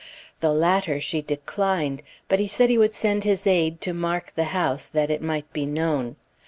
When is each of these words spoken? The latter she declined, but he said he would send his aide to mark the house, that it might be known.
The 0.39 0.51
latter 0.51 0.99
she 0.99 1.21
declined, 1.21 2.01
but 2.27 2.39
he 2.39 2.47
said 2.47 2.71
he 2.71 2.77
would 2.79 2.95
send 2.95 3.23
his 3.23 3.45
aide 3.45 3.81
to 3.81 3.93
mark 3.93 4.33
the 4.33 4.45
house, 4.45 4.89
that 4.89 5.11
it 5.11 5.21
might 5.21 5.53
be 5.53 5.67
known. 5.67 6.15